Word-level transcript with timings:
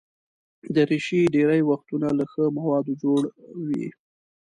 دریشي 0.75 1.19
ډېری 1.33 1.61
وختونه 1.69 2.07
له 2.17 2.25
ښه 2.31 2.43
موادو 2.57 2.93
جوړه 3.01 3.29
وي. 3.67 3.87